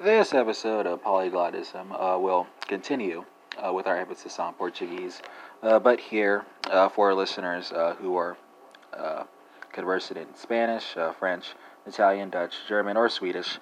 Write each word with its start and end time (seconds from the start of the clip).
This 0.00 0.34
episode 0.34 0.88
of 0.88 1.04
Polyglottism 1.04 1.92
uh, 1.92 2.18
will 2.18 2.48
continue 2.66 3.24
uh, 3.64 3.72
with 3.72 3.86
our 3.86 3.96
emphasis 3.96 4.40
on 4.40 4.52
Portuguese, 4.54 5.22
uh, 5.62 5.78
but 5.78 6.00
here, 6.00 6.44
uh, 6.64 6.88
for 6.88 7.10
our 7.10 7.14
listeners 7.14 7.70
uh, 7.70 7.94
who 8.00 8.16
are 8.16 8.36
uh, 8.92 9.22
conversant 9.72 10.18
in 10.18 10.26
Spanish, 10.34 10.96
French, 11.20 11.54
Italian, 11.86 12.28
Dutch, 12.28 12.56
German, 12.68 12.96
or 12.96 13.08
Swedish, 13.08 13.60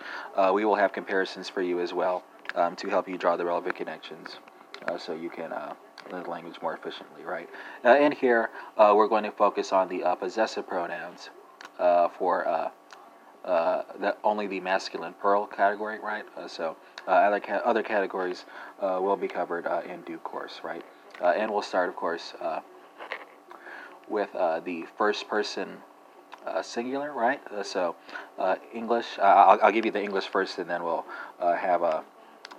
we 0.55 0.65
will 0.65 0.75
have 0.75 0.95
comparisons 0.95 1.51
for 1.51 1.61
you 1.61 1.81
as 1.81 1.93
well 1.93 2.25
um, 2.55 2.77
to 2.77 2.89
help 2.89 3.11
you 3.11 3.19
draw 3.19 3.37
the 3.37 3.45
relevant 3.45 3.77
connections 3.77 4.39
so 4.99 5.13
you 5.13 5.29
can 5.29 5.51
learn 6.11 6.23
the 6.23 6.31
language 6.31 6.57
more 6.63 6.75
efficiently, 6.75 7.25
right? 7.25 7.51
in 7.85 8.11
here, 8.11 8.49
we're 8.79 9.07
going 9.07 9.25
to 9.25 9.33
focus 9.33 9.71
on 9.71 9.87
the 9.87 10.03
possessive 10.19 10.67
pronouns 10.67 11.29
for 12.19 12.73
uh, 13.45 13.83
that 14.01 14.19
only 14.23 14.47
the 14.47 14.61
masculine 14.61 15.15
plural 15.21 15.47
category, 15.47 15.99
right? 15.99 16.25
Uh, 16.37 16.47
so 16.47 16.77
uh, 17.09 17.11
other 17.11 17.41
ca- 17.41 17.63
other 17.65 17.83
categories 17.83 18.45
uh, 18.81 18.99
will 19.01 19.17
be 19.17 19.29
covered 19.29 19.67
uh, 19.67 19.83
in 19.85 20.01
due 20.03 20.19
course, 20.19 20.61
right? 20.63 20.85
and 21.21 21.53
we'll 21.53 21.63
start, 21.63 21.89
of 21.89 21.95
course, 21.95 22.35
with 24.09 24.33
the 24.33 24.85
first 24.99 25.29
person 25.29 25.79
singular, 26.63 27.13
right? 27.13 27.41
so 27.63 27.95
English. 28.75 29.07
I'll, 29.21 29.61
I'll, 29.63 29.71
give 29.71 29.85
you 29.85 29.93
the 29.93 30.03
English 30.03 30.27
first, 30.27 30.59
and 30.59 30.69
then 30.69 30.83
we'll 30.83 31.05
have 31.39 31.83
a 31.83 32.03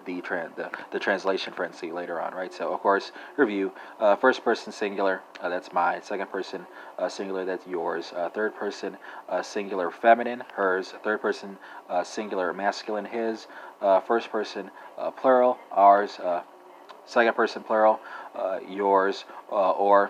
the, 0.06 0.22
the, 0.56 0.70
the 0.92 1.00
translation 1.00 1.54
frenzy 1.54 1.92
later 1.92 2.22
on, 2.22 2.34
right? 2.34 2.54
So, 2.54 2.74
of 2.74 2.80
course, 2.82 3.12
review 3.38 3.72
uh, 4.00 4.16
first 4.16 4.44
person 4.44 4.72
singular, 4.72 5.22
uh, 5.42 5.50
that's 5.50 5.72
my. 5.74 6.00
Second 6.02 6.28
person 6.28 6.66
uh, 6.98 7.10
singular, 7.10 7.46
that's 7.46 7.66
yours. 7.68 8.14
Uh, 8.16 8.30
third 8.30 8.56
person 8.56 8.98
uh, 9.30 9.42
singular 9.42 9.92
feminine, 9.92 10.44
hers. 10.54 10.94
Third 11.04 11.22
person 11.22 11.58
uh, 11.90 12.04
singular 12.04 12.54
masculine, 12.54 13.06
his. 13.06 13.48
first 14.08 14.32
person 14.32 14.72
plural, 15.18 15.58
ours. 15.72 16.20
second 17.06 17.34
person 17.36 17.64
plural, 17.64 18.00
yours, 18.70 19.26
or 19.50 20.10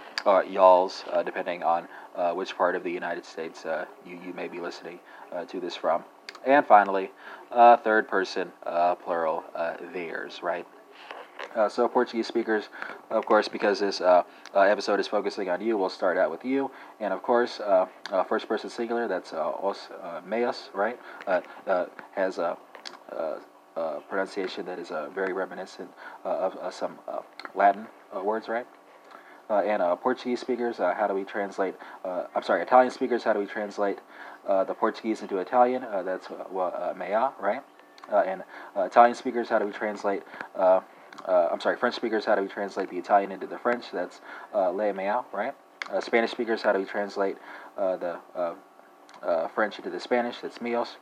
y'all's, 0.49 1.03
depending 1.25 1.63
on 1.63 1.87
which 2.35 2.55
part 2.57 2.75
of 2.75 2.83
the 2.83 2.91
United 2.91 3.25
States 3.25 3.65
you, 4.05 4.19
you 4.25 4.33
may 4.33 4.47
be 4.47 4.59
listening 4.59 4.99
to 5.47 5.59
this 5.59 5.75
from. 5.75 6.03
And 6.45 6.65
finally, 6.65 7.11
uh, 7.53 7.77
third 7.77 8.07
person 8.07 8.51
uh, 8.65 8.95
plural, 8.95 9.43
uh, 9.55 9.75
theirs, 9.93 10.41
right? 10.41 10.67
Uh, 11.55 11.69
so 11.69 11.87
Portuguese 11.87 12.27
speakers, 12.27 12.69
of 13.09 13.25
course, 13.25 13.47
because 13.47 13.79
this 13.79 14.01
uh, 14.01 14.23
uh 14.55 14.61
episode 14.61 14.99
is 14.99 15.07
focusing 15.07 15.49
on 15.49 15.61
you, 15.61 15.77
we'll 15.77 15.89
start 15.89 16.17
out 16.17 16.31
with 16.31 16.43
you. 16.43 16.71
And 16.99 17.13
of 17.13 17.21
course, 17.21 17.59
uh, 17.59 17.85
uh, 18.11 18.23
first 18.23 18.47
person 18.47 18.69
singular, 18.69 19.07
that's 19.07 19.33
os 19.33 19.89
meus, 20.25 20.69
right? 20.73 20.99
has 22.15 22.37
a, 22.37 22.57
pronunciation 24.09 24.65
that 24.65 24.79
is 24.79 24.91
very 25.13 25.33
reminiscent 25.33 25.89
of 26.23 26.73
some 26.73 26.97
Latin 27.55 27.87
words, 28.23 28.47
right? 28.47 28.67
Uh, 29.53 29.61
and 29.67 29.83
uh, 29.83 29.95
Portuguese 29.95 30.39
speakers, 30.39 30.79
uh, 30.79 30.95
how 30.95 31.05
do 31.05 31.13
we 31.13 31.23
translate? 31.23 31.75
Uh, 32.03 32.23
I'm 32.35 32.41
sorry, 32.41 32.63
Italian 32.63 32.91
speakers, 32.91 33.23
how 33.23 33.33
do 33.33 33.39
we 33.39 33.45
translate 33.45 33.99
uh, 34.47 34.63
the 34.63 34.73
Portuguese 34.73 35.21
into 35.21 35.37
Italian? 35.37 35.83
Uh, 35.83 36.01
that's 36.01 36.27
well, 36.49 36.95
mea, 36.97 37.29
right? 37.39 37.61
and 38.11 38.43
Italian 38.75 39.15
speakers, 39.15 39.49
how 39.49 39.59
do 39.59 39.67
we 39.67 39.71
translate? 39.71 40.23
I'm 40.55 41.59
sorry, 41.59 41.77
French 41.77 41.93
speakers, 41.93 42.25
how 42.25 42.33
do 42.33 42.41
we 42.41 42.47
translate 42.47 42.89
the 42.89 42.97
Italian 42.97 43.31
into 43.31 43.45
the 43.45 43.59
French? 43.59 43.91
That's 43.93 44.21
le 44.55 44.91
mea, 44.91 45.21
right? 45.31 45.53
Spanish 45.99 46.31
speakers, 46.31 46.63
how 46.63 46.73
do 46.73 46.79
we 46.79 46.85
translate 46.85 47.37
the 47.77 48.17
French 49.53 49.77
into 49.77 49.91
the 49.91 49.99
Spanish? 49.99 50.37
That's 50.41 50.57
mios, 50.57 50.95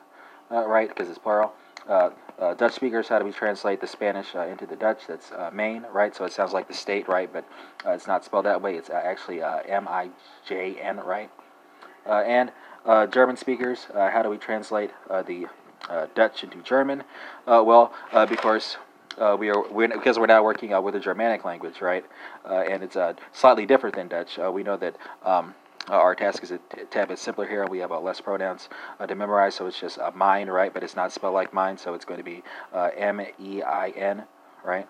right? 0.49 0.89
Because 0.89 1.07
it's 1.07 1.19
plural. 1.19 1.53
Uh, 1.87 2.11
uh, 2.39 2.53
Dutch 2.55 2.73
speakers, 2.73 3.07
how 3.07 3.19
do 3.19 3.25
we 3.25 3.31
translate 3.31 3.81
the 3.81 3.87
Spanish 3.87 4.35
uh, 4.35 4.41
into 4.41 4.65
the 4.65 4.75
Dutch? 4.75 5.01
That's 5.07 5.31
uh, 5.31 5.51
Maine, 5.53 5.85
right? 5.91 6.15
So 6.15 6.25
it 6.25 6.33
sounds 6.33 6.53
like 6.53 6.67
the 6.67 6.73
state, 6.73 7.07
right? 7.07 7.31
But 7.31 7.45
uh, 7.85 7.91
it's 7.91 8.07
not 8.07 8.25
spelled 8.25 8.45
that 8.45 8.61
way. 8.61 8.75
It's 8.75 8.89
uh, 8.89 9.01
actually 9.03 9.41
M 9.41 9.87
I 9.87 10.09
J 10.47 10.79
N, 10.79 10.97
right? 10.97 11.29
and 12.05 12.51
German 13.11 13.37
speakers, 13.37 13.87
how 13.93 14.23
do 14.23 14.29
we 14.29 14.37
translate 14.37 14.89
the 15.09 15.47
Dutch 16.15 16.43
into 16.43 16.57
German? 16.63 17.03
well, 17.45 17.93
because 18.27 18.77
we 19.39 19.49
are 19.49 19.69
we're, 19.69 19.87
because 19.87 20.17
we're 20.17 20.25
now 20.25 20.43
working 20.43 20.71
with 20.81 20.95
a 20.95 20.99
Germanic 20.99 21.45
language, 21.45 21.79
right? 21.79 22.05
and 22.45 22.83
it's 22.83 22.97
slightly 23.33 23.65
different 23.67 23.95
than 23.95 24.07
Dutch. 24.07 24.39
we 24.51 24.63
know 24.63 24.77
that. 24.77 24.95
Um, 25.23 25.53
uh, 25.89 25.93
our 25.93 26.15
task 26.15 26.43
is 26.43 26.51
a 26.51 26.59
tad 26.89 27.07
bit 27.07 27.19
simpler 27.19 27.47
here. 27.47 27.65
We 27.67 27.79
have 27.79 27.91
uh, 27.91 27.99
less 27.99 28.21
pronouns 28.21 28.69
uh, 28.99 29.07
to 29.07 29.15
memorize, 29.15 29.55
so 29.55 29.65
it's 29.67 29.79
just 29.79 29.97
uh, 29.97 30.11
mine, 30.13 30.49
right? 30.49 30.73
But 30.73 30.83
it's 30.83 30.95
not 30.95 31.11
spelled 31.11 31.33
like 31.33 31.53
mine, 31.53 31.77
so 31.77 31.93
it's 31.93 32.05
going 32.05 32.19
to 32.19 32.23
be 32.23 32.43
uh, 32.73 32.89
M 32.95 33.21
E 33.39 33.61
I 33.61 33.89
N, 33.89 34.23
right? 34.63 34.87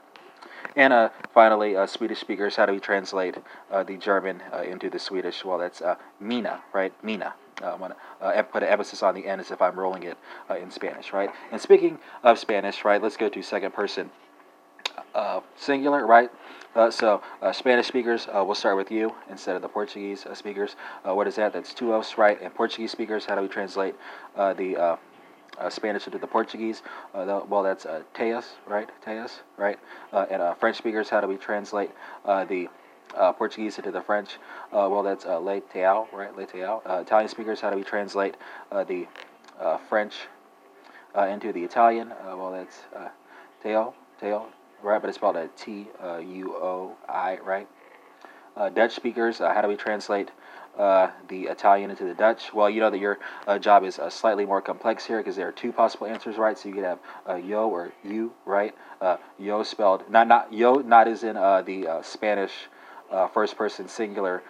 And 0.75 0.94
uh, 0.94 1.09
finally, 1.34 1.75
Swedish 1.88 2.19
speakers, 2.19 2.56
how 2.56 2.66
do 2.66 2.74
we 2.74 2.79
translate 2.79 3.35
the 3.72 3.97
German 3.97 4.41
into 4.66 4.90
the 4.90 5.00
Swedish? 5.00 5.44
Well, 5.44 5.57
that's 5.57 5.81
Mina, 6.19 6.62
right? 6.74 6.94
Mina. 7.03 7.34
I 7.63 7.75
want 7.75 7.94
to 8.22 8.44
put 8.44 8.63
an 8.63 8.69
emphasis 8.69 9.03
on 9.03 9.16
the 9.16 9.25
N 9.25 9.40
as 9.40 9.52
if 9.52 9.62
I'm 9.62 9.78
rolling 9.78 10.03
it 10.03 10.18
in 10.59 10.72
Spanish, 10.72 11.13
right? 11.13 11.29
And 11.52 11.59
speaking 11.59 12.00
of 12.23 12.40
Spanish, 12.40 12.85
right, 12.85 13.02
let's 13.02 13.18
go 13.18 13.28
to 13.28 13.41
second 13.41 13.73
person 13.73 14.12
singular, 15.56 16.06
right? 16.06 16.29
Uh, 16.74 16.90
so, 16.90 17.22
uh, 17.41 17.52
Spanish 17.52 17.88
speakers, 17.88 18.28
uh, 18.28 18.41
we'll 18.46 18.56
start 18.56 18.78
with 18.78 18.90
you 18.91 19.13
instead 19.29 19.57
of 19.57 19.62
the 19.62 19.68
Portuguese 19.68 20.25
uh, 20.25 20.34
speakers. 20.34 20.78
Uh, 21.06 21.13
what 21.13 21.28
is 21.28 21.35
that? 21.35 21.52
That's 21.52 21.74
tuos, 21.74 22.18
right? 22.18 22.41
And 22.41 22.53
Portuguese 22.53 22.91
speakers, 22.91 23.25
how 23.25 23.35
do 23.35 23.41
we 23.41 23.50
translate 23.50 23.94
uh, 24.38 24.53
the 24.53 24.97
Spanish 25.69 26.06
into 26.06 26.18
the 26.18 26.28
Portuguese? 26.28 26.81
The, 27.13 27.44
well, 27.50 27.63
that's 27.63 27.85
uh, 27.85 28.03
teas, 28.13 28.53
right? 28.66 28.90
Teas, 29.03 29.41
right? 29.57 29.78
and 30.13 30.57
French 30.59 30.78
speakers, 30.78 31.09
how 31.09 31.19
do 31.19 31.28
we 31.28 31.35
translate 31.35 31.91
the 32.25 32.68
Portuguese 33.38 33.78
into 33.78 33.91
the 33.91 34.02
French? 34.02 34.38
well, 34.72 35.03
that's 35.03 35.25
uh, 35.25 35.40
le 35.40 35.59
teao, 35.59 36.08
right? 36.13 36.34
Le 36.38 36.47
teao. 36.47 37.02
Italian 37.02 37.28
speakers, 37.28 37.59
how 37.59 37.69
do 37.69 37.75
we 37.75 37.84
translate 37.84 38.35
the 38.88 39.08
French 39.90 40.13
into 41.18 41.52
the 41.52 41.66
Italian? 41.66 42.13
well, 42.23 42.53
that's 42.53 42.79
teo, 43.62 43.94
teo, 44.22 44.46
right? 44.83 45.01
But 45.01 45.09
it's 45.09 45.17
spelled 45.17 45.35
a 45.35 45.47
T 45.57 45.87
uh, 46.03 46.17
U 46.17 46.55
O 46.55 46.95
I, 47.07 47.37
right? 47.39 47.67
Uh, 48.55 48.69
Dutch 48.69 48.93
speakers, 48.93 49.39
uh, 49.39 49.53
how 49.53 49.61
do 49.61 49.67
we 49.67 49.75
translate 49.75 50.29
uh, 50.77 51.09
the 51.29 51.43
Italian 51.43 51.89
into 51.89 52.03
the 52.03 52.13
Dutch? 52.13 52.53
Well, 52.53 52.69
you 52.69 52.81
know 52.81 52.89
that 52.89 52.99
your 52.99 53.17
uh, 53.47 53.57
job 53.59 53.83
is 53.83 53.97
uh, 53.97 54.09
slightly 54.09 54.45
more 54.45 54.61
complex 54.61 55.05
here 55.05 55.17
because 55.17 55.35
there 55.35 55.47
are 55.47 55.53
two 55.53 55.71
possible 55.71 56.07
answers, 56.07 56.37
right? 56.37 56.57
So 56.57 56.69
you 56.69 56.75
could 56.75 56.83
have 56.83 56.99
yo 57.45 57.69
or 57.69 57.91
you, 58.03 58.33
right? 58.45 58.75
yo 59.39 59.63
spelled 59.63 60.09
not 60.09 60.27
not 60.27 60.53
yo, 60.53 60.75
not 60.75 61.07
as 61.07 61.23
in 61.23 61.35
the 61.35 61.99
Spanish 62.03 62.51
first 63.33 63.57
person 63.57 63.87
singular 63.87 64.43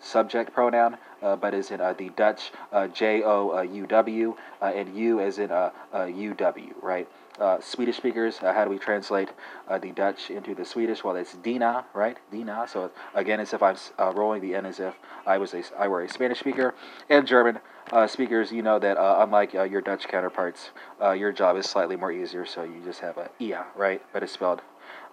subject 0.00 0.52
pronoun, 0.52 0.96
but 1.20 1.54
as 1.54 1.70
in 1.70 1.78
the 1.78 2.10
Dutch 2.16 2.52
J 2.92 3.22
O 3.22 3.60
U 3.62 3.86
W, 3.86 4.36
and 4.60 4.96
you 4.96 5.20
as 5.20 5.38
in 5.38 5.50
U 5.50 6.34
W, 6.34 6.74
right? 6.82 7.08
uh, 7.40 7.60
Swedish 7.60 7.96
speakers, 7.96 8.38
uh, 8.42 8.52
how 8.52 8.64
do 8.64 8.70
we 8.70 8.78
translate 8.78 9.30
uh, 9.68 9.78
the 9.78 9.90
Dutch 9.92 10.30
into 10.30 10.54
the 10.54 10.64
Swedish? 10.64 11.04
Well, 11.04 11.16
it's 11.16 11.34
Dina, 11.34 11.84
right? 11.94 12.16
Dina. 12.30 12.66
So 12.68 12.90
again, 13.14 13.40
as 13.40 13.52
if 13.52 13.62
I'm 13.62 13.76
uh, 13.98 14.12
rolling 14.12 14.42
the 14.42 14.54
N 14.54 14.66
as 14.66 14.80
if 14.80 14.94
I 15.26 15.38
was 15.38 15.54
a 15.54 15.62
I 15.78 15.88
were 15.88 16.02
a 16.02 16.08
Spanish 16.08 16.40
speaker. 16.40 16.74
And 17.08 17.26
German 17.26 17.60
uh, 17.92 18.06
speakers, 18.06 18.52
you 18.52 18.62
know 18.62 18.78
that 18.78 18.96
uh, 18.96 19.24
unlike 19.24 19.52
your 19.52 19.80
Dutch 19.80 20.08
counterparts, 20.08 20.70
your 21.00 21.32
job 21.32 21.56
is 21.56 21.66
slightly 21.66 21.96
more 21.96 22.12
easier. 22.12 22.46
So 22.46 22.62
you 22.62 22.80
just 22.84 23.00
have 23.00 23.18
a 23.18 23.30
ihr, 23.38 23.64
right? 23.76 24.02
But 24.12 24.22
it's 24.22 24.32
spelled, 24.32 24.62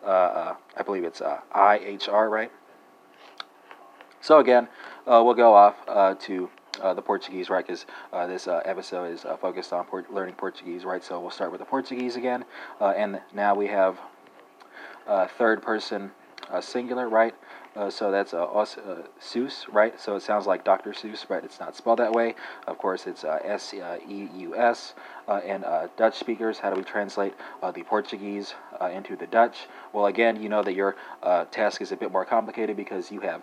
I 0.05 0.55
believe 0.85 1.03
it's 1.03 1.21
I 1.21 1.79
H 1.83 2.09
R, 2.09 2.29
right? 2.29 2.51
So 4.23 4.39
again, 4.39 4.69
we'll 5.05 5.33
go 5.33 5.53
off 5.53 5.75
to 6.21 6.49
uh, 6.81 6.93
the 6.93 7.01
Portuguese, 7.01 7.49
right? 7.49 7.65
Because 7.65 7.85
uh, 8.13 8.25
this 8.25 8.47
uh, 8.47 8.61
episode 8.63 9.11
is 9.11 9.25
uh, 9.25 9.35
focused 9.37 9.73
on 9.73 9.85
learning 10.09 10.35
Portuguese, 10.35 10.85
right? 10.85 11.03
So 11.03 11.19
we'll 11.19 11.29
start 11.29 11.51
with 11.51 11.59
the 11.59 11.65
Portuguese 11.65 12.15
again, 12.15 12.45
uh, 12.79 12.93
and 12.95 13.21
now 13.33 13.53
we 13.53 13.67
have 13.67 13.99
uh, 15.07 15.27
third 15.27 15.61
person 15.61 16.11
singular, 16.61 17.09
right? 17.09 17.35
Uh, 17.75 17.89
so 17.89 18.11
that's 18.11 18.35
uh, 18.35 18.43
uh, 18.45 18.67
seus, 19.19 19.65
right? 19.71 19.99
So 19.99 20.15
it 20.15 20.21
sounds 20.21 20.45
like 20.45 20.63
Dr. 20.63 20.91
Seuss, 20.91 21.25
but 21.27 21.43
it's 21.43 21.59
not 21.59 21.75
spelled 21.75 21.99
that 21.99 22.11
way. 22.11 22.35
Of 22.67 22.77
course, 22.77 23.07
it's 23.07 23.23
uh, 23.23 23.39
S 23.43 23.73
E 23.73 24.29
U 24.35 24.55
S. 24.55 24.93
Uh, 25.27 25.37
and 25.45 25.63
uh, 25.63 25.87
Dutch 25.97 26.19
speakers, 26.19 26.59
how 26.59 26.69
do 26.69 26.75
we 26.75 26.83
translate 26.83 27.33
the 27.73 27.83
Portuguese 27.83 28.53
into 28.91 29.15
the 29.15 29.25
Dutch? 29.25 29.67
Well, 29.93 30.07
again, 30.07 30.41
you 30.43 30.49
know 30.49 30.61
that 30.61 30.73
your 30.73 30.97
task 31.51 31.81
is 31.81 31.93
a 31.93 31.95
bit 31.95 32.11
more 32.11 32.25
complicated 32.25 32.75
because 32.75 33.09
you 33.09 33.21
have 33.21 33.41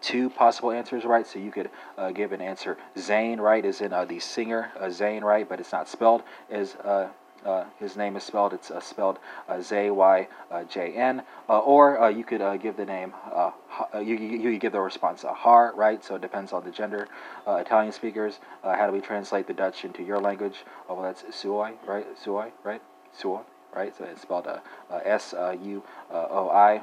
two 0.00 0.28
possible 0.28 0.72
answers, 0.72 1.04
right? 1.04 1.24
So 1.26 1.38
you 1.38 1.52
could 1.52 1.70
give 2.14 2.32
an 2.32 2.40
answer 2.40 2.76
Zane, 2.98 3.40
right, 3.40 3.64
is 3.64 3.80
in 3.80 3.92
the 3.92 4.18
singer 4.18 4.72
Zane, 4.90 5.22
right, 5.22 5.48
but 5.48 5.60
it's 5.60 5.72
not 5.72 5.88
spelled 5.88 6.24
as 6.50 6.76
uh, 7.44 7.64
his 7.78 7.96
name 7.96 8.16
is 8.16 8.24
spelled. 8.24 8.52
It's 8.52 8.70
uh, 8.70 8.80
spelled 8.80 9.18
uh, 9.48 9.60
Z 9.60 9.90
Y 9.90 10.28
J 10.68 10.92
N. 10.94 11.22
or 11.48 12.10
you 12.10 12.24
could 12.24 12.60
give 12.60 12.76
the 12.76 12.84
name. 12.84 13.14
you, 13.94 14.16
you, 14.16 14.50
you 14.50 14.58
give 14.58 14.72
the 14.72 14.80
response 14.80 15.22
Har, 15.22 15.72
right? 15.74 16.04
So 16.04 16.16
it 16.16 16.22
depends 16.22 16.52
on 16.52 16.64
the 16.64 16.70
gender. 16.70 17.08
Italian 17.46 17.92
speakers. 17.92 18.38
how 18.62 18.86
do 18.86 18.92
we 18.92 19.00
translate 19.00 19.46
the 19.46 19.54
Dutch 19.54 19.84
into 19.84 20.02
your 20.02 20.18
language? 20.18 20.64
Oh, 20.88 20.94
well, 20.94 21.02
that's 21.02 21.24
Suoi, 21.34 21.72
right? 21.86 22.06
Suoi, 22.22 22.52
right? 22.64 22.82
suoi, 23.12 23.40
right? 23.74 23.96
So 23.96 24.04
it's 24.04 24.22
spelled 24.22 24.46
S 25.04 25.34
U 25.62 25.82
O 26.10 26.50
I. 26.50 26.82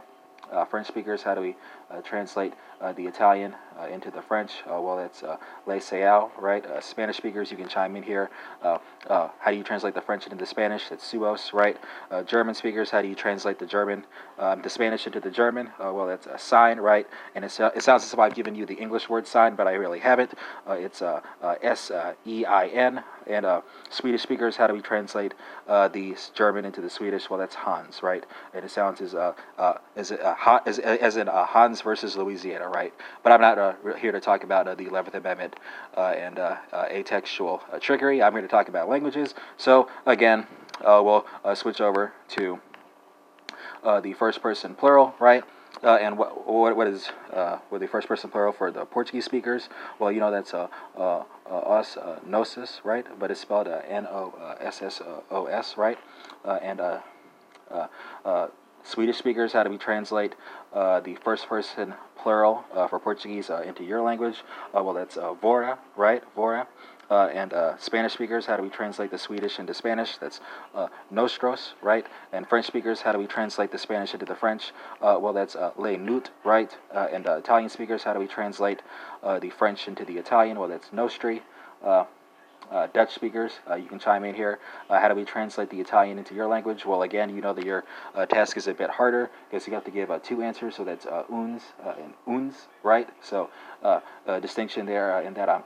Uh, 0.51 0.63
French 0.63 0.87
speakers, 0.87 1.23
how 1.23 1.35
do 1.35 1.41
we 1.41 1.55
uh, 1.91 1.99
translate 2.01 2.53
uh, 2.79 2.93
the 2.93 3.05
Italian 3.05 3.53
uh, 3.53 3.66
Uh, 3.77 3.85
into 3.89 4.09
the 4.09 4.21
French? 4.23 4.63
Uh, 4.65 4.81
well, 4.81 4.97
it's 4.97 5.21
uh, 5.21 5.37
Le 5.67 5.79
Sao, 5.79 6.31
right? 6.39 6.65
Uh, 6.65 6.81
Spanish 6.81 7.17
speakers, 7.17 7.51
you 7.51 7.57
can 7.57 7.67
chime 7.67 7.95
in 7.95 8.01
here. 8.01 8.31
Uh, 8.63 8.79
how 9.07 9.51
do 9.51 9.55
you 9.55 9.63
translate 9.63 9.93
the 9.93 10.01
French 10.01 10.23
into 10.23 10.35
the 10.35 10.47
Spanish? 10.47 10.89
That's 10.89 11.05
suos, 11.05 11.53
right? 11.53 11.77
German 12.25 12.55
speakers, 12.55 12.89
how 12.89 13.03
do 13.03 13.07
you 13.07 13.13
translate 13.13 13.59
the 13.59 13.67
German, 13.67 14.03
um, 14.39 14.61
the 14.63 14.69
Spanish 14.69 15.05
into 15.05 15.19
the 15.19 15.29
German? 15.29 15.69
well, 15.79 16.07
that's 16.07 16.25
a 16.25 16.39
sign, 16.39 16.79
right? 16.79 17.07
And 17.35 17.45
it, 17.45 17.59
it 17.75 17.83
sounds 17.83 18.03
as 18.03 18.13
if 18.13 18.19
I've 18.19 18.33
given 18.33 18.55
you 18.55 18.65
the 18.65 18.73
English 18.73 19.09
word 19.09 19.27
sign, 19.27 19.55
but 19.55 19.67
I 19.67 19.73
really 19.73 19.99
haven't. 19.99 20.33
it's 20.67 21.03
S 21.61 21.91
E 22.25 22.45
I 22.45 22.67
N. 22.67 23.03
And 23.27 23.45
Swedish 23.89 24.21
speakers, 24.21 24.55
how 24.55 24.67
do 24.67 24.73
we 24.73 24.81
translate 24.81 25.33
the 25.67 26.15
German 26.33 26.65
into 26.65 26.81
the 26.81 26.89
Swedish? 26.89 27.29
Well, 27.29 27.39
that's 27.39 27.55
Hans, 27.55 28.01
right? 28.01 28.25
And 28.53 28.65
it 28.65 28.71
sounds 28.71 29.01
as, 29.01 29.13
as, 29.95 30.11
as, 30.11 30.79
as 30.79 31.17
in 31.17 31.27
Hans 31.27 31.81
versus 31.81 32.17
Louisiana, 32.17 32.67
right? 32.67 32.93
But 33.23 33.33
I'm 33.33 33.41
not 33.41 33.57
uh, 33.67 33.95
here 33.95 34.11
to 34.11 34.19
talk 34.19 34.43
about 34.43 34.67
uh, 34.67 34.75
the 34.75 34.85
11th 34.85 35.15
Amendment 35.15 35.55
uh, 35.95 36.13
and 36.17 36.39
uh, 36.39 36.57
uh, 36.71 36.85
atextual 36.85 37.59
trickery. 37.81 38.21
I'm 38.21 38.33
here 38.33 38.41
to 38.41 38.47
talk 38.47 38.69
about 38.69 38.89
languages. 38.89 39.33
So, 39.57 39.89
again, 40.05 40.47
we'll 40.83 41.25
switch 41.55 41.81
over 41.81 42.13
to 42.29 42.59
the 44.03 44.13
first 44.13 44.41
person 44.41 44.75
plural, 44.75 45.15
right? 45.19 45.43
And 45.83 46.17
what, 46.17 46.47
what, 46.47 46.75
what 46.75 46.87
is 46.87 47.07
what 47.69 47.81
the 47.81 47.87
first 47.87 48.07
person 48.07 48.29
plural 48.29 48.53
for 48.53 48.71
the 48.71 48.85
Portuguese 48.85 49.25
speakers? 49.25 49.69
Well, 49.99 50.11
you 50.11 50.19
know 50.19 50.31
that's 50.31 50.53
uh, 50.53 50.67
us, 51.45 51.97
nossos, 52.25 52.81
right? 52.83 53.05
But 53.19 53.31
it's 53.31 53.41
spelled 53.41 53.67
N 53.67 54.07
O 54.07 54.33
S 54.59 54.81
S 54.81 55.01
O 55.31 55.45
S, 55.45 55.77
right? 55.77 55.97
and 56.45 56.81
Swedish 58.87 59.17
speakers, 59.17 59.51
how 59.51 59.63
do 59.63 59.69
we 59.69 59.77
translate 59.77 60.33
uh, 60.73 61.01
the 61.01 61.15
first 61.15 61.47
person 61.47 61.93
plural 62.17 62.65
uh, 62.73 62.87
for 62.87 62.99
Portuguese 62.99 63.49
uh, 63.49 63.61
into 63.61 63.83
your 63.83 64.01
language? 64.01 64.43
Uh, 64.75 64.83
well, 64.83 64.93
that's 64.93 65.17
uh, 65.17 65.33
vora, 65.41 65.77
right? 65.95 66.23
Vora. 66.35 66.67
Uh, 67.09 67.27
and 67.27 67.53
Spanish 67.79 68.11
speakers, 68.11 68.45
how 68.45 68.57
do 68.57 68.63
we 68.63 68.67
translate 68.67 69.11
the 69.11 69.17
Swedish 69.17 69.59
into 69.59 69.73
Spanish? 69.73 70.17
That's 70.17 70.41
nostros, 71.09 71.71
right? 71.81 72.05
And 72.33 72.45
French 72.45 72.65
speakers, 72.65 72.99
how 72.99 73.13
do 73.13 73.17
we 73.17 73.27
translate 73.27 73.71
the 73.71 73.77
Spanish 73.77 74.13
into 74.13 74.25
the 74.25 74.35
French? 74.35 74.73
well, 75.01 75.31
that's 75.31 75.55
le 75.77 75.97
nut, 75.97 76.29
right? 76.43 76.75
and 76.91 77.25
Italian 77.25 77.69
speakers, 77.69 78.03
how 78.03 78.11
do 78.11 78.19
we 78.19 78.27
translate 78.27 78.81
the 79.23 79.49
French 79.51 79.87
into 79.87 80.03
the 80.03 80.17
Italian? 80.17 80.59
Well, 80.59 80.67
that's 80.67 80.91
nostri 80.91 81.43
uh, 82.71 82.87
Dutch 82.87 83.13
speakers, 83.13 83.53
uh, 83.69 83.75
you 83.75 83.87
can 83.87 83.99
chime 83.99 84.23
in 84.23 84.35
here. 84.35 84.59
Uh, 84.89 84.99
how 84.99 85.07
do 85.07 85.15
we 85.15 85.23
translate 85.23 85.69
the 85.69 85.79
Italian 85.79 86.17
into 86.17 86.35
your 86.35 86.47
language? 86.47 86.85
Well, 86.85 87.03
again, 87.03 87.33
you 87.33 87.41
know 87.41 87.53
that 87.53 87.65
your 87.65 87.85
uh, 88.13 88.25
task 88.25 88.57
is 88.57 88.67
a 88.67 88.73
bit 88.73 88.89
harder 88.89 89.29
because 89.49 89.67
you 89.67 89.73
have 89.73 89.85
to 89.85 89.91
give 89.91 90.11
uh, 90.11 90.19
two 90.19 90.41
answers, 90.41 90.75
so 90.75 90.83
that's 90.83 91.05
uh, 91.05 91.23
uns 91.31 91.61
and 91.85 92.13
uns, 92.27 92.67
right? 92.83 93.09
So, 93.21 93.49
distinction 94.41 94.85
there 94.85 95.21
in 95.21 95.33
that 95.35 95.49
I'm 95.49 95.63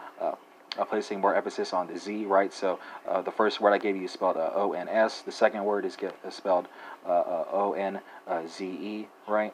placing 0.88 1.20
more 1.20 1.36
emphasis 1.36 1.74
on 1.74 1.88
the 1.88 1.98
Z, 1.98 2.26
right? 2.26 2.54
So, 2.54 2.80
the 3.26 3.32
first 3.32 3.60
word 3.60 3.74
I 3.74 3.80
gave 3.80 3.96
you 3.96 4.04
is 4.04 4.12
spelled 4.12 4.38
O 4.38 4.74
N 4.74 4.88
S. 4.88 5.22
The 5.22 5.32
second 5.32 5.66
word 5.66 5.86
is 5.86 5.96
get, 5.96 6.16
spelled 6.32 6.68
O 7.06 7.74
N 7.78 8.00
Z 8.48 8.66
E, 8.66 9.08
right? 9.28 9.54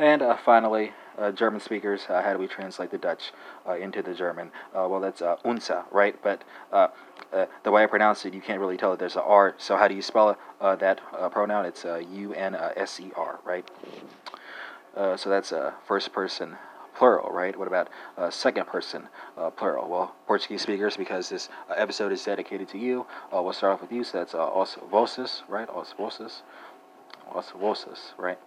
And 0.00 0.22
finally, 0.46 0.92
uh, 1.18 1.30
German 1.30 1.60
speakers, 1.60 2.06
uh, 2.08 2.22
how 2.22 2.32
do 2.32 2.38
we 2.38 2.46
translate 2.46 2.90
the 2.90 2.96
Dutch 2.96 3.32
uh, 3.68 3.74
into 3.74 4.00
the 4.00 4.14
German? 4.14 4.50
Uh, 4.74 4.88
well, 4.88 4.98
that's 4.98 5.20
uh, 5.20 5.36
unsa, 5.44 5.84
right? 5.92 6.16
But 6.22 6.40
uh, 6.72 6.88
the 7.64 7.70
way 7.70 7.82
I 7.82 7.86
pronounce 7.86 8.24
it, 8.24 8.32
you 8.32 8.40
can't 8.40 8.60
really 8.60 8.78
tell 8.78 8.92
that 8.92 8.98
there's 8.98 9.16
an 9.16 9.24
R. 9.26 9.54
So 9.58 9.76
how 9.76 9.88
do 9.88 9.94
you 9.94 10.00
spell 10.00 10.38
that 10.58 11.02
pronoun? 11.32 11.66
It's 11.66 11.84
U 11.84 12.32
N 12.32 12.54
S 12.54 12.98
E 12.98 13.12
R, 13.14 13.40
right? 13.44 13.70
so 14.94 15.28
that's 15.28 15.52
a 15.52 15.74
first 15.86 16.14
person 16.14 16.56
plural, 16.94 17.30
right? 17.30 17.54
What 17.58 17.68
about 17.68 17.88
uh, 18.16 18.30
second 18.30 18.68
person 18.68 19.06
uh, 19.36 19.50
plural? 19.50 19.86
Well, 19.86 20.14
Portuguese 20.26 20.62
speakers, 20.62 20.96
because 20.96 21.28
this 21.28 21.50
uh, 21.68 21.74
episode 21.74 22.10
is 22.10 22.24
dedicated 22.24 22.70
to 22.70 22.78
you, 22.78 23.06
we'll 23.30 23.52
start 23.52 23.74
off 23.74 23.82
with 23.82 23.92
you. 23.92 24.04
So 24.04 24.16
that's 24.16 24.32
uh, 24.32 24.38
os 24.38 24.78
vossos, 24.90 25.42
right? 25.46 25.68
Os 25.68 25.94
vossos, 25.98 26.40
os 27.34 27.50
vossos, 27.50 28.14
right? 28.16 28.38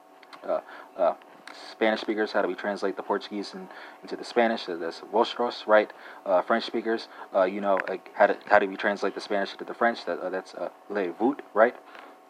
Spanish 1.72 2.02
speakers, 2.02 2.32
how 2.32 2.42
do 2.42 2.48
we 2.48 2.56
translate 2.56 2.96
the 2.96 3.04
Portuguese 3.04 3.54
in, 3.54 3.68
into 4.02 4.16
the 4.16 4.24
Spanish? 4.24 4.66
That's 4.68 5.02
vosotros, 5.12 5.64
right? 5.68 5.92
Uh, 6.26 6.42
French 6.42 6.66
speakers, 6.66 7.08
uh, 7.36 7.44
you 7.44 7.62
know, 7.62 7.78
uh, 7.88 7.98
how, 8.14 8.28
do, 8.28 8.36
how 8.46 8.60
do 8.60 8.68
we 8.68 8.76
translate 8.76 9.16
the 9.16 9.22
Spanish 9.22 9.52
into 9.52 9.66
the 9.66 9.74
French? 9.74 10.06
That, 10.06 10.20
uh, 10.20 10.30
that's 10.30 10.54
uh, 10.56 10.70
le 10.90 11.12
vous, 11.12 11.38
right? 11.54 11.76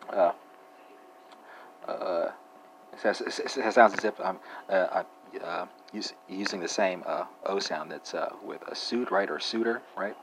Uh, 0.09 0.31
it, 1.87 2.33
it, 3.01 3.73
sounds 3.73 3.93
as 3.93 4.05
if 4.05 4.19
I'm, 4.19 4.37
I'm 4.69 5.67
use, 5.91 6.13
using 6.29 6.59
the 6.59 6.67
same 6.67 7.03
O 7.45 7.59
sound 7.59 7.91
that's 7.91 8.13
with 8.43 8.61
a 8.67 8.75
suit, 8.75 9.11
right? 9.11 9.29
Or 9.29 9.39
suitor, 9.39 9.81
right? 9.97 10.15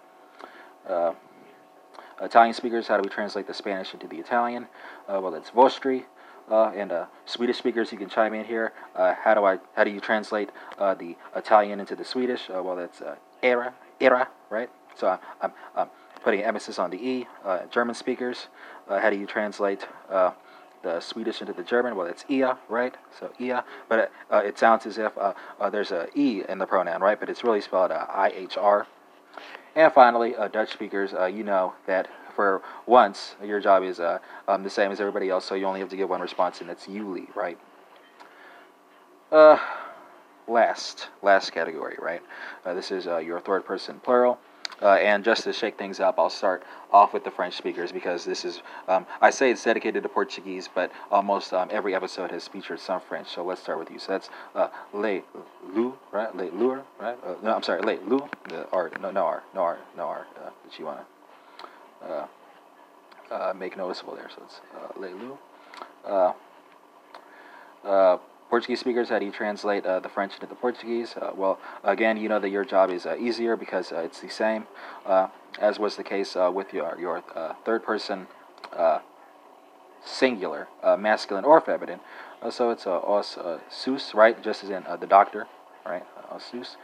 Italian 2.22 2.54
speakers, 2.54 2.86
how 2.86 2.96
do 2.96 3.02
we 3.02 3.08
translate 3.08 3.46
the 3.46 3.54
Spanish 3.54 3.92
into 3.92 4.06
the 4.06 4.16
Italian? 4.18 4.68
well, 5.08 5.34
it's 5.34 5.50
vostri 5.50 6.04
uh, 6.50 6.72
and 6.74 6.90
uh, 6.90 7.06
Swedish 7.26 7.58
speakers, 7.58 7.92
you 7.92 7.98
can 7.98 8.08
chime 8.08 8.34
in 8.34 8.44
here. 8.44 8.72
Uh, 8.96 9.14
how 9.14 9.34
do 9.34 9.44
I? 9.44 9.58
How 9.76 9.84
do 9.84 9.90
you 9.90 10.00
translate 10.00 10.50
uh, 10.78 10.94
the 10.94 11.16
Italian 11.36 11.80
into 11.80 11.94
the 11.94 12.04
Swedish? 12.04 12.50
Uh, 12.50 12.62
well, 12.62 12.76
that's 12.76 13.00
uh, 13.00 13.14
era, 13.42 13.72
era, 14.00 14.28
right? 14.50 14.68
So 14.96 15.08
I'm, 15.08 15.18
I'm, 15.40 15.52
I'm, 15.76 15.88
putting 16.22 16.42
emphasis 16.42 16.78
on 16.78 16.90
the 16.90 16.98
e. 16.98 17.26
German 17.70 17.94
speakers, 17.94 18.48
how 18.86 19.08
do 19.08 19.16
you 19.16 19.24
translate 19.24 19.88
the 20.10 21.00
Swedish 21.00 21.40
into 21.40 21.54
the 21.54 21.62
German? 21.62 21.96
Well, 21.96 22.06
it's 22.06 22.26
ihr, 22.28 22.58
right? 22.68 22.94
So 23.18 23.32
ihr, 23.38 23.64
but 23.88 24.12
it 24.30 24.58
sounds 24.58 24.84
as 24.84 24.98
if 24.98 25.12
there's 25.72 25.92
a 25.92 26.08
e 26.14 26.42
in 26.46 26.58
the 26.58 26.66
pronoun, 26.66 27.00
right? 27.00 27.18
But 27.18 27.30
it's 27.30 27.42
really 27.42 27.62
spelled 27.62 27.90
I 27.90 28.32
H 28.36 28.58
R. 28.58 28.86
And 29.74 29.90
finally, 29.94 30.34
Dutch 30.52 30.74
speakers, 30.74 31.12
you 31.34 31.42
know 31.42 31.72
that 31.86 32.10
for 32.40 32.62
once, 32.86 33.34
your 33.44 33.60
job 33.60 33.82
is 33.82 34.00
uh, 34.00 34.18
um, 34.48 34.62
the 34.62 34.70
same 34.70 34.90
as 34.90 34.98
everybody 34.98 35.28
else, 35.28 35.44
so 35.44 35.54
you 35.54 35.66
only 35.66 35.78
have 35.80 35.90
to 35.90 35.96
give 35.96 36.08
one 36.08 36.22
response, 36.22 36.62
and 36.62 36.70
that's 36.70 36.86
jullie, 36.86 37.28
right? 37.34 37.58
Uh, 39.30 39.58
last, 40.48 41.08
last 41.20 41.52
category, 41.52 41.98
right? 42.00 42.22
Uh, 42.64 42.72
this 42.72 42.90
is 42.90 43.06
uh, 43.06 43.18
your 43.18 43.40
third 43.40 43.66
person 43.66 44.00
plural. 44.02 44.38
Uh, 44.80 44.94
and 44.94 45.22
just 45.22 45.44
to 45.44 45.52
shake 45.52 45.76
things 45.76 46.00
up, 46.00 46.18
I'll 46.18 46.30
start 46.30 46.62
off 46.90 47.12
with 47.12 47.24
the 47.24 47.30
French 47.30 47.58
speakers 47.58 47.92
because 47.92 48.24
this 48.24 48.46
is, 48.46 48.62
um, 48.88 49.04
I 49.20 49.28
say 49.28 49.50
it's 49.50 49.62
dedicated 49.62 50.02
to 50.04 50.08
Portuguese, 50.08 50.66
but 50.74 50.90
almost 51.10 51.52
um, 51.52 51.68
every 51.70 51.94
episode 51.94 52.30
has 52.30 52.48
featured 52.48 52.80
some 52.80 53.02
French. 53.02 53.28
So 53.28 53.44
let's 53.44 53.60
start 53.60 53.78
with 53.78 53.90
you. 53.90 53.98
So 53.98 54.12
that's 54.12 54.30
uh, 54.54 54.68
le 54.94 55.20
lu, 55.74 55.98
right? 56.10 56.34
Le 56.34 56.44
lure, 56.44 56.84
right? 56.98 57.18
Uh, 57.22 57.34
no, 57.42 57.54
I'm 57.54 57.62
sorry, 57.62 57.82
le 57.82 57.98
lu, 58.08 58.26
the 58.48 58.66
R, 58.70 58.90
no, 58.98 59.10
no 59.10 59.26
R, 59.26 59.42
no 59.54 59.60
R, 59.60 59.78
no 59.94 60.04
R, 60.04 60.26
uh, 60.38 60.48
that 60.64 60.78
you 60.78 60.86
want 60.86 61.00
to 61.00 61.19
Uh, 62.02 62.26
uh, 63.30 63.52
make 63.56 63.76
noticeable 63.76 64.14
there. 64.14 64.28
So 64.34 64.42
it's 64.44 64.60
uh, 64.74 64.98
Leilu. 64.98 65.38
Uh, 67.84 68.18
Portuguese 68.48 68.80
speakers, 68.80 69.10
how 69.10 69.20
do 69.20 69.24
you 69.24 69.30
translate 69.30 69.86
uh, 69.86 70.00
the 70.00 70.08
French 70.08 70.34
into 70.34 70.46
the 70.46 70.56
Portuguese? 70.56 71.14
Uh, 71.14 71.30
well, 71.36 71.60
again, 71.84 72.16
you 72.16 72.28
know 72.28 72.40
that 72.40 72.48
your 72.48 72.64
job 72.64 72.90
is 72.90 73.06
uh, 73.06 73.14
easier 73.16 73.56
because 73.56 73.92
it's 73.92 74.20
the 74.20 74.28
same, 74.28 74.66
as 75.60 75.78
was 75.78 75.94
the 75.94 76.02
case 76.02 76.36
with 76.52 76.74
your, 76.74 76.98
your 76.98 77.22
third 77.64 77.84
person 77.84 78.26
singular, 80.04 80.66
masculine 80.98 81.44
or 81.44 81.60
feminine. 81.60 82.00
so 82.50 82.70
it's 82.70 82.86
uh, 82.88 82.98
os 82.98 83.38
seus, 83.68 84.14
right? 84.14 84.42
Just 84.42 84.64
as 84.64 84.70
in 84.70 84.84
the 84.98 85.06
doctor, 85.06 85.46
right? 85.86 86.04
os 86.32 86.42
seus. 86.42 86.76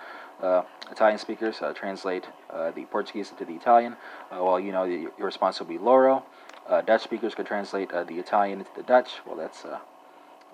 Uh, 0.43 0.63
Italian 0.91 1.19
speakers 1.19 1.63
uh, 1.63 1.73
translate 1.73 2.25
uh, 2.51 2.71
the 2.71 2.85
Portuguese 2.87 3.31
into 3.31 3.45
the 3.45 3.55
Italian. 3.55 3.95
Uh, 4.31 4.43
well, 4.45 4.61
you 4.61 4.73
know, 4.73 4.85
your 4.85 5.11
response 5.19 5.59
will 5.59 5.67
be 5.67 5.79
loro. 5.79 6.25
Uh, 6.69 6.83
Dutch 6.83 7.03
speakers 7.03 7.35
could 7.35 7.47
translate 7.47 7.91
uh, 7.93 8.05
the 8.05 8.19
Italian 8.19 8.59
into 8.59 8.71
the 8.77 8.83
Dutch. 8.83 9.21
Well, 9.27 9.37
that's 9.37 9.65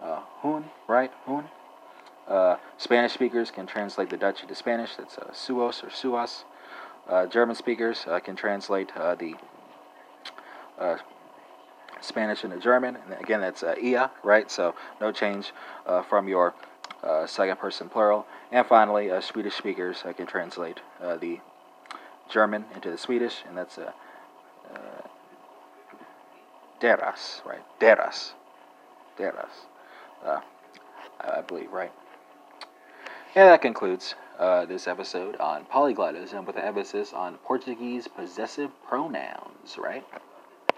hun, 0.01 0.65
right? 0.87 1.11
Hun. 1.27 1.49
Spanish 2.79 3.13
speakers 3.13 3.51
can 3.51 3.67
translate 3.67 4.11
the 4.11 4.17
Dutch 4.17 4.43
into 4.43 4.55
Spanish. 4.55 4.97
That's 4.97 5.17
suos 5.33 5.83
or 5.83 5.91
suas. 5.91 6.45
German 7.31 7.57
speakers 7.57 8.07
can 8.25 8.37
translate 8.37 8.93
the 8.95 9.35
Spanish 12.03 12.45
into 12.45 12.59
German. 12.59 12.97
And 12.97 13.21
again, 13.21 13.41
that's 13.41 13.63
uh, 13.63 13.75
ihr, 13.81 14.11
right? 14.23 14.51
So 14.51 14.75
no 15.01 15.13
change 15.13 15.53
uh, 15.87 16.03
from 16.03 16.29
your 16.29 16.55
uh, 17.03 17.27
second 17.27 17.59
person 17.59 17.89
plural. 17.89 18.27
And 18.51 18.67
finally, 18.67 19.11
uh, 19.11 19.21
Swedish 19.21 19.55
speakers 19.55 20.03
I 20.05 20.13
can 20.13 20.27
translate 20.27 20.81
uh, 21.01 21.17
the 21.17 21.41
German 22.29 22.65
into 22.75 22.91
the 22.91 22.99
Swedish, 22.99 23.43
and 23.47 23.57
that's 23.57 23.79
uh, 23.79 23.93
uh, 24.73 25.03
deras, 26.81 27.43
right? 27.45 27.63
Deras. 27.79 28.33
Deras. 29.17 29.67
Uh, 30.25 30.41
I 31.21 31.41
believe, 31.43 31.73
right? 31.73 31.93
And 33.35 33.49
that 33.49 33.63
concludes 33.63 34.15
uh, 34.39 34.67
this 34.67 34.87
episode 34.87 35.37
on 35.37 35.65
polyglottism 35.67 36.45
with 36.47 36.57
an 36.57 36.63
emphasis 36.63 37.13
on 37.13 37.37
Portuguese 37.39 38.09
possessive 38.09 38.71
pronouns, 38.87 39.79
right? 39.79 40.05